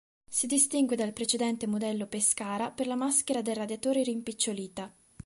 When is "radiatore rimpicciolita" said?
3.57-4.91